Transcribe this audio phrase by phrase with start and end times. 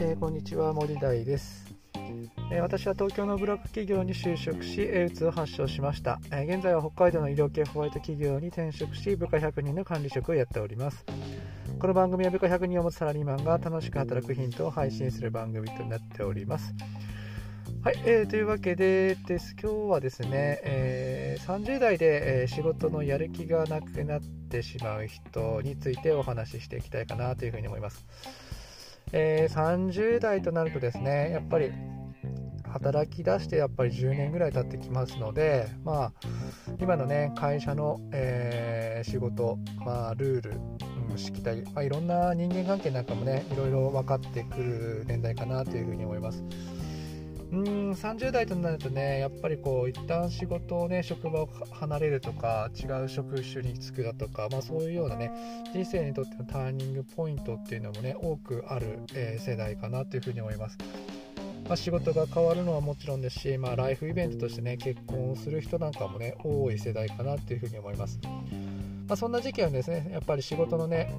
[0.00, 1.66] えー、こんにちは森大です、
[2.52, 11.04] えー、私は東京のブロック企業に就職し、エウツを発症しました、えー、現在は北海道の医療系ホワイト企業に転職し部下100人の管理職をやっております。
[11.80, 16.72] この番組は部下100人を持つサラリーマンが楽しく働くヒントを配信する番組となっております。
[17.82, 19.56] はい、えー、というわけでです。
[19.60, 28.06] 今日はですね、えー、30代で、えー、仕事のやる気がなくなってしまう人についてお話ししていきたいかなというふうに思います。
[29.12, 31.72] えー、30代となるとですねやっぱり
[32.68, 36.12] 働き出してやっぱり10年ぐらい経ってきますので、まあ、
[36.80, 40.60] 今のね会社の、えー、仕事、まあ、ルール、
[41.10, 46.44] うん、しきたり、まあ、いろんな人間関係なんかもねいろいろ分かってくる年代かなというふうに思います。
[47.50, 55.30] うん30代となるとねやっぱりこう一旦仕事をね職場を離れるとか違う職種に就くだとか、まあ、そういうようなね
[55.72, 60.76] 人生にとってのターニングポイントっていうのもね多くある、えー、世代かなというふうに思います。
[61.66, 68.18] まあ、仕事が変わるのはもちろんですし、まあ、ライフイベントとしてね結婚をする人なんかもね多い世代かなというふうに思います。
[69.06, 71.14] まあ、そんな時期はですねやっぱり仕事のね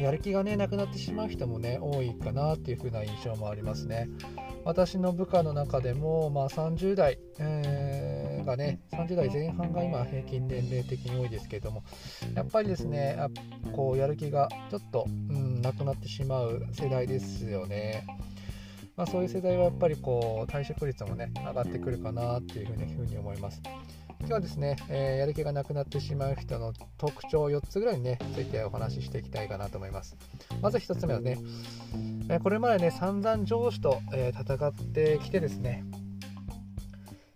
[0.00, 4.08] やる気がねなくなってしまう人もね多いかなっていう風な印象もありますね。
[4.66, 11.84] 私の部下の中でも、まあ、30代、えー、がね30代前半が今平均年齢的に多いですけれども
[12.34, 13.28] やっぱりですねあ
[13.70, 18.04] こうやる気がちょっと、うん、なくなってしまう世代ですよね。
[18.96, 23.62] まあ、そういう世代はやっぱりこう退職率もね上がってくるかなっていうふうに思います。
[24.26, 30.16] 今日はですね、えー、やる気がなくなってしまう人の特徴4つぐらいにね、ついてお話ししていきたいかなと思います。
[30.60, 31.38] まず1つ目はね、
[32.28, 35.84] えー、これまでね、散々上司と、えー、戦ってきてですね、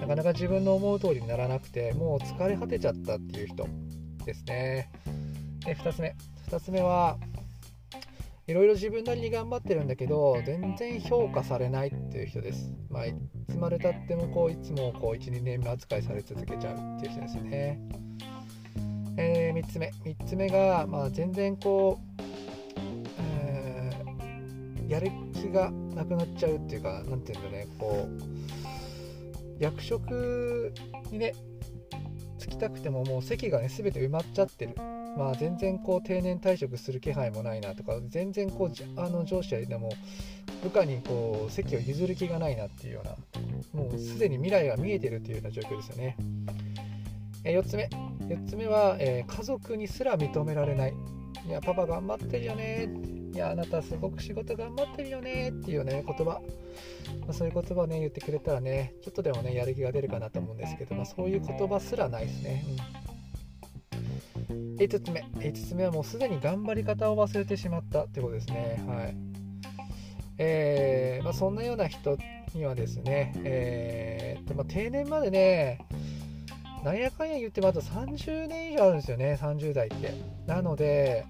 [0.00, 3.64] なかなか自分の思う通りにならなくて、もう疲れ果てちゃったっていう人
[4.24, 4.90] ですね。
[5.68, 6.16] え2つ目。
[6.48, 7.16] 2つ目は、
[8.46, 12.72] いろいろ自分なりに頑張ってるんだけど全然評価されないっていう人です。
[12.90, 13.14] まあ、い
[13.48, 17.78] つまでたってもこういつもこう12年目扱いされ続けちゃうっていう人ですね。
[19.16, 22.22] えー、3つ目3つ目が、まあ、全然こう、
[23.20, 30.72] えー、やる気がなくなっちゃうっていうか何て言うんだねこう役職
[31.10, 31.34] にね
[32.38, 34.74] 就きたくてももう席がね全て埋まっちゃってる
[35.16, 39.90] まあ、全然こう定年退職する気配もないなとか全然こうあの上司はでも
[40.62, 46.16] 部下にこう席を譲る気がないなっていうようなもうすでに未来が見えてるっていうような状況ですよね。
[47.44, 47.88] え4つ目。
[48.28, 50.94] 4つ目は、えー、家族にすら認められない。
[51.46, 52.88] いやパパ頑張ってるよね。
[53.34, 56.40] いやあなたすごく仕事頑張ってるよねっていうね言葉、ま
[57.30, 62.64] あ、そういう言葉をね言ってくれたらねちょっとでもねやる気が出るかなと思うんですけど、まあ、そういう言葉すらないですね。
[62.96, 63.01] うん。
[64.52, 65.20] 5つ目。
[65.36, 68.82] 5つ目はもうすでに頑張り方を忘れてしまったってことですね。
[68.86, 69.16] はい。
[70.38, 72.16] えーまあ、そんなような人
[72.54, 75.86] にはですね、えーとまあ、定年までね
[76.82, 80.12] なんやかんや言ってまだ30年以上あるんですよね30代って。
[80.46, 81.26] なので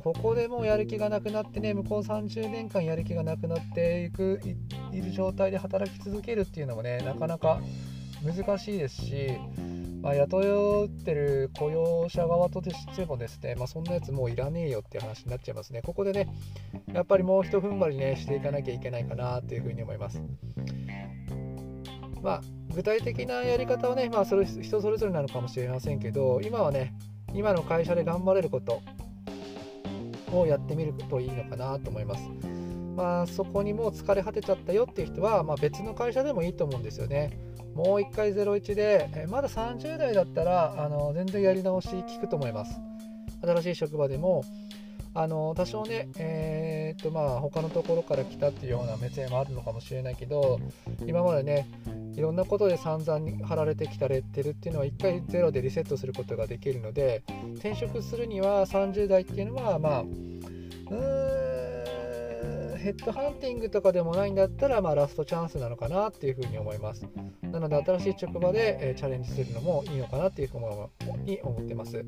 [0.00, 4.40] ここでもうやる気がなくなってね向こう30年間やる気がなくなっていく
[4.92, 7.60] いる状態で働き続けるっていうのもねなかなか
[8.24, 9.38] 難しいですし
[10.06, 15.82] まあ、雇ってる雇用者側としてもですね、まあ、そんなやつもういらねえよっていう話になっちゃいますね。
[15.82, 16.28] ここでね、
[16.92, 20.22] やっぱりもうひと踏ん張りね、していかなきゃいけないかなというふうに思います。
[22.22, 22.40] まあ、
[22.72, 26.94] 具体的なやり方はね、まあ、それ人それぞれなのかもしれませんけど、今はね、
[27.34, 28.82] 今の会社で頑張れること
[30.32, 32.55] をやってみるといいのかなと思います。
[32.96, 37.38] まあ、そこにもう疲れ果てちゃったよっていう人は、まあ、別の会社でもいいと思うんですよね。
[37.74, 42.80] もう1回01で、えまだ30代だったらあの全然やり直し効くと思います。
[43.42, 44.42] 新しい職場でも
[45.12, 50.60] あの多少ね、えー、っとまあ他のところから来たっていうような目線もあるのかもしれないけど
[51.06, 51.66] 今までね
[52.14, 57.22] いろんなことで散々に貼られてきたレッテルっていうのは1回ゼロでリセットすることができるので
[57.56, 61.55] 転職するには30代っていうのはまあうーん
[62.76, 67.06] ヘッドハンティングとかでもないんだったら、まあ、ラストチャンスなのかなっていうふうに思います。
[67.42, 70.60] なので、新しい職場で、え、チャレンジするのもいいのかなっていうふう
[71.24, 71.98] に思ってます。
[71.98, 72.04] う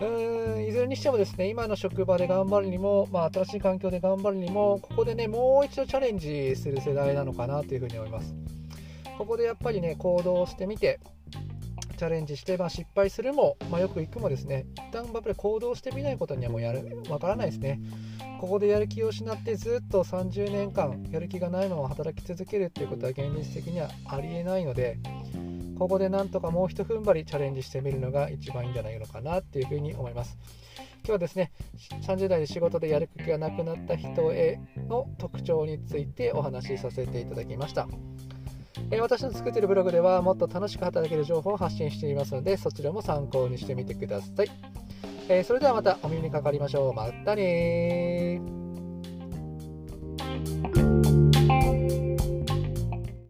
[0.00, 8.34] ーんいずれにしてもですね、今の職場で頑張るにも、まあ、新しい環境で頑張るにも、ここでね、もう一度チャレンジする世代なのかなというふうに思います。
[9.18, 11.00] ここでやっぱりね、行動してみて、
[11.98, 17.80] チャレンジして、まあ、失敗するも、まあ、よくいくもですね、一旦やっぱり行動してみないことにはもうやる、わからないですね。
[18.40, 24.98] ここでやる気を失ってずっと30年間やる気がないまま働き続けるっていうことは現実的にはありえないので
[25.76, 30.38] ここでなんとかもうひと踏ん張りチャレンジしてみるのが一番いいんじゃないのかなっていうふうに思います
[30.98, 31.50] 今日はですね
[32.02, 37.88] 30代で仕事でやる気がなくなった人への特徴についてお話しさせていただきました。
[38.90, 44.50] え私の作っているブログではもっと楽しく働ける情報を発信していますのでそちらも参考にしてみてください。
[45.28, 46.94] えそれではまたお耳にかかりましょう。
[46.94, 48.57] またね